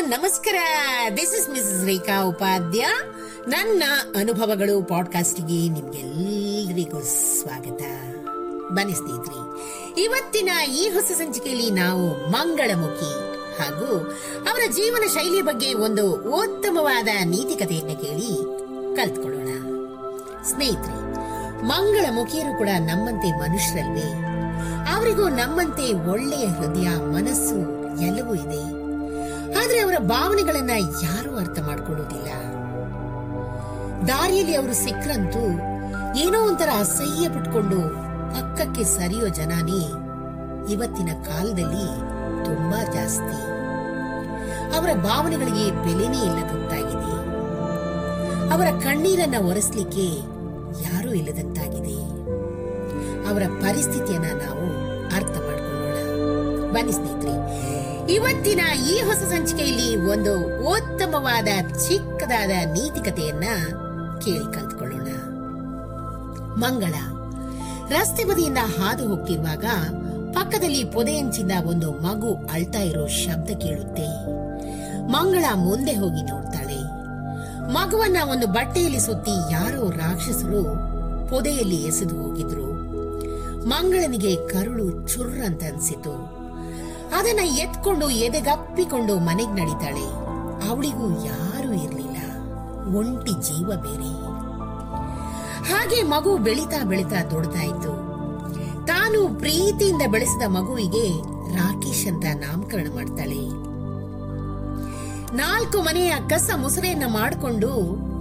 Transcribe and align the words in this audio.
ನಮಸ್ಕಾರ. 0.00 0.56
This 1.16 1.34
is 1.34 1.50
Mrs 1.50 1.84
Rekha 1.84 2.22
Upadhya 2.22 2.86
ನನ್ನ 3.48 3.82
ಅನುಭವಗಳು 4.16 4.82
ಪಾಡ್ಕಾಸ್ಟ್ಗೆ 4.82 5.68
ನಿಮ್ಗೆಲ್ಲರಿಗೂ 5.68 7.00
ಸ್ವಾಗತ. 7.00 7.82
ಬನ್ನಿ 8.72 8.94
ಸ್ನೇಹಿತರೆ, 8.94 9.40
ಇವತ್ತಿನ 10.02 10.50
ಈ 10.70 10.88
ಹೊಸ 10.88 11.04
ಸಂಚಿಕೆಯಲ್ಲಿ 11.04 11.70
ನಾವು 11.70 12.30
ಮಂಗಳಮುಖಿ 12.30 13.12
ಹಾಗೂ 13.58 13.96
ಅವರ 14.50 14.70
ಜೀವನ 14.70 15.06
ಶೈಲಿಯ 15.14 15.42
ಬಗ್ಗೆ 15.42 15.74
ಒಂದು 15.74 16.12
ಉತ್ತಮವಾದ 16.12 17.08
ನೀತಿಕತೆಯನ್ನು 17.24 17.96
ಕೇಳಿ 17.96 18.30
ಕಲ್ತ್ಕೊಳ್ಳೋಣ. 18.96 19.48
ಸ್ನೇಹಿತರೆ, 20.42 21.14
ಮಂಗಳಮುಖಿಯರು 21.62 22.58
ಕೂಡ 22.58 22.68
ನಮ್ಮಂತೆ 22.68 23.38
ಮನುಷ್ಯರಲ್ವೇ. 23.38 24.08
ಅವರಿಗೂ 24.94 25.28
ನಮ್ಮಂತೆ 25.28 26.10
ಒಳ್ಳೆಯ 26.10 26.46
ಹೃದಯ, 26.46 26.88
ಮನಸ್ಸು 26.88 27.58
ಎಲ್ಲವೂ 28.00 28.34
ಇದೆ. 28.34 28.85
ಆದ್ರೆ 29.50 29.78
ಅವರ 29.80 29.94
ಭಾವನೆಗಳನ್ನ 29.98 30.70
ಯಾರು 31.02 31.36
ಅರ್ಥ 31.36 31.58
ಮಾಡ್ಕೊಳ್ಳೋದಿಲ್ಲ. 31.60 32.26
ದಾರಿಯಲ್ಲಿ 34.08 34.54
ಅವರು 34.54 34.72
ಸಿಕ್ರಂತೂ 34.72 35.42
ಏನೋ 36.18 36.48
ಒಂಥರ 36.48 36.68
ಅಸಹ್ಯ 36.78 37.28
ಪಟ್ಕೊಂಡು 37.28 37.80
ಪಕ್ಕಕ್ಕೆ 38.34 38.84
ಸರಿಯೋ 38.84 39.28
ಜನಾನೇ 39.28 40.06
ಇವತ್ತಿನ 40.72 41.08
ಕಾಲದಲ್ಲಿ 41.24 41.86
ತುಂಬಾ 42.44 42.84
ಜಾಸ್ತಿ. 42.84 43.56
ಅವರ 44.76 44.92
ಭಾವನೆಗಳಿಗೆ 44.92 45.70
ಬೆಲೆನೇ 45.70 46.18
ಇಲ್ಲದಂತಾಗಿದೆ. 46.18 47.16
ಅವರ 48.52 48.66
ಕಣ್ಣೀರನ್ನ 48.80 49.48
ಒರೆಸ್ಲಿಕ್ಕೆ 49.48 50.06
ಯಾರೂ 50.82 51.10
ಇಲ್ಲದಂತಾಗಿದೆ. 51.10 51.96
ಅವರ 53.28 53.42
ಪರಿಸ್ಥಿತಿಯನ್ನ 53.60 54.24
ನಾವು 54.24 54.66
ಅರ್ಥ 55.14 55.30
ಮಾಡಿಕೊಳ್ಳೋಣ. 55.30 55.96
ಬನ್ನಿ 56.72 56.92
ಸ್ನೇಹಿತರೆ 56.92 57.85
ಇವತ್ತಿನ 58.10 58.60
ಈ 58.88 59.00
ಹೊಸ 59.00 59.16
ಸಂಚಿಕೆಯಲ್ಲಿ 59.16 59.96
ಒಂದು 59.96 60.34
ಉತ್ತಮವಾದ, 60.68 61.48
ಚಿಕ್ಕದಾದ 61.88 62.50
ನೀತಿಕತೆಯನ್ನ 62.50 63.44
ಕೇಳಿ 64.18 64.54
ಕಲ್ತ್ಕೊಳ್ಳೋಣ. 64.54 65.08
ಮಂಗಳ, 66.56 66.94
ರಸ್ತೆ 67.88 68.24
ಬದಿಯಿಂದ 68.24 68.58
ಹಾದು 68.58 69.08
ಹೋಗ್ತಿರುವಾಗ 69.08 69.64
ಪಕ್ಕದಲ್ಲಿ 70.32 70.84
ಪೊದೆಯಂಚಿಂದ 70.84 71.52
ಒಂದು 71.66 71.92
ಮಗು 71.92 72.34
ಅಳ್ತಾ 72.52 72.78
ಇರೋ 72.78 73.06
ಶಬ್ದ 73.06 73.50
ಕೇಳುತ್ತೆ. 73.50 74.06
ಮಂಗಳ 75.10 75.44
ಮುಂದೆ 75.54 75.92
ಹೋಗಿ 75.92 76.22
ನೋಡ್ತಾಳೆ. 76.30 76.78
ಮಗುವನ್ನ 77.72 78.16
ಒಂದು 78.30 78.46
ಬಟ್ಟೆಯಲ್ಲಿ 78.46 79.00
ಸುತ್ತಿ 79.00 79.52
ಯಾರೋ 79.52 79.90
ರಾಕ್ಷಸರು 79.90 80.62
ಪೊದೆಯಲ್ಲಿ 81.30 81.76
ಎಸೆದು 81.76 82.22
ಹೋಗಿದ್ರು. 82.22 82.66
ಮಂಗಳನಿಗೆ 83.68 84.36
ಕರುಳು 84.36 85.08
ಚುರ್ರಂತ 85.08 85.44
ಅಂತ 85.44 85.62
ಅನ್ಸಿತು 85.62 86.45
ಅದನ್ನ 87.14 87.40
ಎತ್ಕೊಂಡು 87.40 88.10
ಎದೆಗಪ್ಪಿಕೊಂಡು 88.10 89.18
ಮನೆಗ್ 89.18 89.50
ನಡೀತಾಳೆ. 89.50 90.26
ಅವಳಿಗೂ 90.68 91.24
ಯಾರೂ 91.24 91.72
ಇರ್ಲಿಲ್ಲ. 91.72 92.16
ಒಂಟಿ 92.96 93.42
ಜೀವ 93.42 93.66
ಬೇರೆ. 93.66 94.36
ಹಾಗೆ 95.72 96.02
ಮಗು 96.02 96.38
ಬೆಳಿತಾ 96.38 96.84
ಬೆಳಿತಾ 96.84 97.24
ದೊಡ್ಡತಾ 97.30 97.62
ಇತ್ತು. 97.62 98.06
ತಾನು 98.86 99.38
ಪ್ರೀತಿಯಿಂದ 99.38 100.02
ಬೆಳೆಸಿದ 100.10 100.42
ಮಗುವಿಗೆ 100.48 101.22
ರಾಕೇಶ್ 101.56 102.06
ಅಂತ 102.06 102.24
ನಾಮಕರಣ 102.24 102.86
ಮಾಡ್ತಾಳೆ. 102.94 103.66
ನಾಲ್ಕು 105.36 105.82
ಮನೆಯ 105.82 106.14
ಕಸ 106.28 106.50
ಮುಸರೆಯನ್ನ 106.56 107.04
ಮಾಡಿಕೊಂಡು 107.06 107.70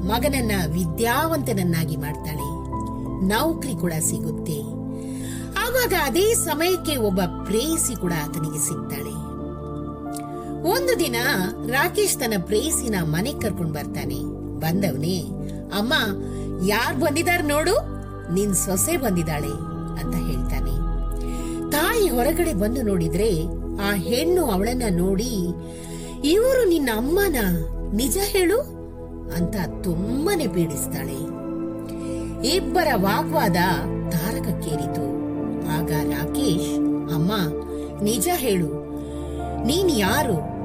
ಮಗನನ್ನ 0.05 0.51
ವಿದ್ಯಾವಂತನನ್ನಾಗಿ 0.71 1.95
ಮಾಡ್ತಾಳೆ. 1.95 2.65
ನೌಕರಿ 3.27 3.75
ಕೂಡ 3.75 3.93
ಸಿಗುತ್ತೆ. 3.99 4.74
ಆವಾಗ 5.75 5.93
ಅದೇ 6.03 6.33
ಸಮಯಕ್ಕೆ 6.33 6.95
ಒಬ್ಬ 6.95 7.21
ಪ್ರೇಯಸಿ 7.43 7.95
ಕೂಡ 7.95 8.13
ಆತನಿಗೆ 8.23 8.59
ಸಿಗ್ತಾಳೆ. 8.59 9.09
ಒಂದು 10.71 10.99
ದಿನ 10.99 11.15
ರಾಕೇಶ್ 11.67 12.17
ತನ್ನ 12.17 12.33
ಪ್ರೇಯಸಿನ 12.45 12.95
ಮನೆ 13.03 13.33
ಕರ್ಕೊಂಡ್ 13.33 13.73
ಬರ್ತಾನೆ. 13.73 14.15
ಬಂದವನೇ, 14.59 15.19
ಅಮ್ಮ, 15.77 15.93
ಯಾರ್ 16.67 16.97
ಬಂದಿದಾರ 16.97 17.41
ನೋಡು? 17.43 17.79
ನಿನ್ 18.33 18.55
ಸೊಸೆ 18.55 18.97
ಬಂದಿದ್ದಾಳೆ 18.97 19.51
ಅಂತ 20.01 20.15
ಹೇಳ್ತಾನೆ. 20.15 20.71
ತಾಯಿ 21.71 22.09
ಹೊರಗಡೆ 22.09 22.53
ಬಂದು 22.53 22.81
ನೋಡಿದ್ರೆ 22.81 23.43
ಆ 23.81 23.93
ಹೆಣ್ಣು 23.93 24.45
ಅವಳನ್ನ 24.45 24.83
ನೋಡಿ, 24.89 25.37
ಇವರು 26.23 26.69
ನಿನ್ನ 26.69 26.89
ಅಮ್ಮನ? 26.95 27.35
ನಿಜ 27.93 28.17
ಹೇಳು? 28.21 28.59
ಅಂತ 29.31 29.55
ತುಂಬಾನೇ 29.83 30.47
ಪೀಡಿಸ್ತಾಳೆ. 30.47 31.17
ಇಬ್ಬರ 32.55 32.87
ವಾಗ್ವಾದ 32.95 33.57
ತಾರಕಕ್ಕೇರಿತು. 34.11 35.24
ಆಗ 35.69 35.91
ರಾಕೇಶ್, 36.09 36.75
ಅಮ್ಮ, 37.13 37.31
ನಿಜ 38.03 38.27
ಹೇಳು. 38.33 38.85
ನೀನ್ 39.65 39.91
ಯಾರು? 39.91 40.55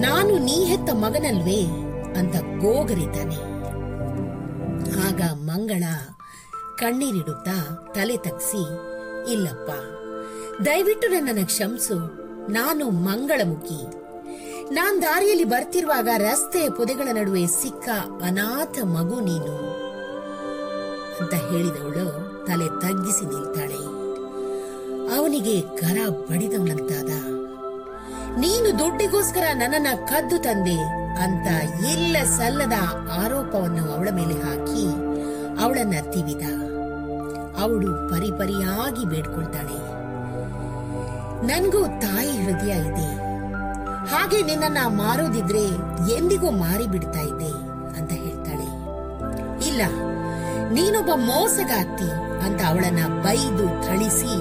ನಾನು 0.00 0.38
ನೀ 0.38 0.64
ಹೆತ್ತ 0.64 0.90
ಮಗನಲ್ವೇ? 0.90 1.60
ಅಂತ 2.18 2.36
ಗೋಗರಿತಾನೆ 2.36 3.36
ಆಗ 5.06 5.20
ಮಂಗಳ 5.34 5.84
ಕಣ್ಣೀರಿಡುತ್ತಾ 6.78 7.88
ತಲೆ 7.94 8.16
ತಗ್ಸಿ, 8.16 8.62
ಇಲ್ಲಪ್ಪ, 9.32 9.70
ದಯವಿಟ್ಟು 10.66 11.08
ನನ್ನನ್ನು 11.08 11.46
ಕ್ಷಮಿಸು. 11.46 12.26
ನಾನು 12.52 12.90
ಮಂಗಳಮುಖಿ. 12.90 14.06
ನಾನ್ 14.74 15.02
ದಾರಿಯಲ್ಲಿ 15.02 15.44
ಬರ್ತಿರುವಾಗ 15.44 16.08
ರಸ್ತೆಯ 16.16 16.70
ಪೊದೆಗಳ 16.70 17.08
ನಡುವೆ 17.12 17.46
ಸಿಕ್ಕ 17.46 17.88
ಅನಾಥ 18.22 18.78
ಮಗು 18.84 19.20
ನೀನು. 19.20 19.76
ಅಂತ 21.20 21.34
ಹೇಳಿದವಳು 21.34 22.06
ತಲೆ 22.46 22.66
ತಗ್ಗಿಸಿ 22.80 23.24
ನಿಲ್ತಾಳೆ 23.24 23.95
ಅವನಿಗೆ 25.14 25.54
ಕರ 25.80 25.98
ಬಡಿದವನಂತಾದ 26.28 27.12
ನೀನು 28.42 28.68
ದುಡ್ಡಿಗೋಸ್ಕರ 28.78 29.44
ನನ್ನನ್ನ 29.52 29.90
ಕದ್ದು 30.08 30.38
ತಂದೆ 30.38 30.78
ಅಂತ 31.24 31.46
ಎಲ್ಲ 31.92 32.16
ಸಲ್ಲದ 32.38 32.76
ಆರೋಪವನ್ನು 33.22 33.84
ಅವಳ 33.94 34.08
ಮೇಲೆ 34.14 34.34
ಹಾಕಿ 34.34 34.86
ಅವಳನ್ನ 35.62 35.96
ತಿವಿದ. 36.12 36.44
ಅವಳು 37.58 37.90
ಪರಿಪರಿಯಾಗಿ 38.10 39.04
ಬೇಡ್ಕೊಳ್ತಾಳೆ. 39.06 39.78
ನನ್ಗೂ 41.46 41.80
ತಾಯಿ 42.02 42.34
ಹೃದಯ 42.42 42.74
ಇದೆ. 42.90 43.08
ಹಾಗೆ 44.06 44.42
ನಿನ್ನನ್ನ 44.42 44.80
ಮಾರೋದಿದ್ರೆ 44.86 45.64
ಎಂದಿಗೂ 46.16 46.50
ಮಾರಿ 46.50 46.86
ಬಿಡ್ತಾ 46.86 47.20
ಇದ್ದೆ 47.20 47.52
ಅಂತ 47.98 48.12
ಹೇಳ್ತಾಳೆ. 48.24 48.68
ಇಲ್ಲ, 49.68 49.82
ನೀನೊಬ್ಬ 50.72 51.10
ಮೋಸಗಾತಿ 51.30 52.10
ಅಂತ 52.46 52.60
ಅವಳನ್ನ 52.68 53.02
ಬೈದು 53.22 53.66
ಥಳಿಸಿ 53.86 54.34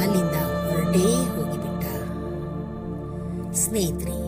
ಅಲ್ಲಿಂದ 0.00 0.34
ಹೊರಟೇ 0.62 1.06
ಹೋಗಿಬಿಟ್ಟ. 1.34 1.84
ಸ್ನೇಹಿತರೆ 3.54 4.18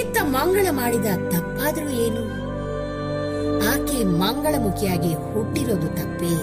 ಇತ್ತ 0.00 0.18
ಮಂಗಳ 0.22 0.66
ಮಾಡಿದ 0.70 1.04
ತಪ್ಪಾದ್ರೂ 1.04 1.88
ಏನು? 1.88 2.42
ಆಕೆ 3.72 4.04
ಮಂಗಳಮುಖಿಯಾಗಿ 4.04 5.14
ಹುಟ್ಟಿರೋದು 5.14 5.86
ತಪ್ಪೇ? 5.86 6.34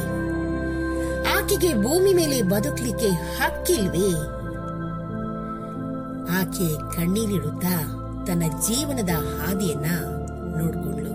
ಆಕೆಗೆ 1.35 1.83
ಭೂಮಿ 1.83 2.13
ಮೇಲೆ 2.13 2.41
ಬದುಕಲಿಕ್ಕೆ 2.41 3.09
ಹಕ್ಕಿಲ್ವೇ? 3.09 4.09
ಆಕೆ 6.39 6.95
ಕಣ್ಣೀರಿಡುತ್ತಾ 6.95 7.75
ತನ್ನ 8.27 8.43
ಜೀವನದ 8.67 9.09
ಹಾದಿಯನ್ನ 9.09 9.85
ನೋಡ್ಕೊಂಡ್ಲು 10.57 11.13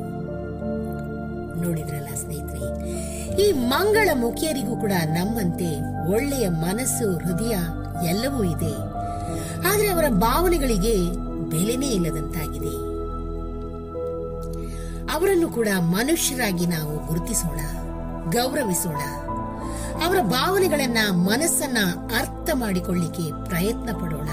ನೋಡಿದ್ರಲ್ಲ 1.65 2.09
ಸ್ನೇಹಿತರೆ? 2.15 2.65
ಈ 3.43 3.53
ಮಂಗಳ 3.53 4.09
ಮುಖಿಯರಿಗೂ 4.15 4.77
ಕೂಡ 4.77 4.93
ನಮ್ಮಂತೆ 5.05 5.69
ಒಳ್ಳೆಯ 6.11 6.49
ಮನಸ್ಸು, 6.49 7.17
ಹೃದಯ 7.17 7.55
ಎಲ್ಲವೂ 8.09 8.45
ಇದೆ. 8.45 8.75
ಆದರೆ 9.69 9.89
ಅವರ 9.89 10.05
ಭಾವನೆಗಳಿಗೆ 10.09 10.97
ಬೆಲೆನೇ 11.51 11.87
ಇಲ್ಲದಂತಾಗಿದೆ. 11.87 12.75
ಅವರನ್ನು 15.15 15.49
ಕೂಡ 15.49 15.69
ಮನುಷ್ಯರಾಗಿ 15.81 16.67
ನಾವು 16.67 17.07
ಗುರುತಿಸೋಣ, 17.07 17.61
ಗೌರವಿಸೋಣ. 18.31 19.03
ಅವರ 20.05 20.21
ಭಾವನೆಗಳನ್ನ, 20.21 20.99
ಮನಸ್ಸನ್ನ 21.11 21.79
ಅರ್ಥ 22.19 22.51
ಮಾಡಿಕೊಳ್ಳಿಕ್ಕೆ 22.55 23.45
ಪ್ರಯತ್ನ 23.45 23.91
ಪಡೋಣ. 24.01 24.31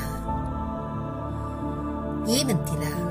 ಏನಂತೀರಾ? 2.30 3.11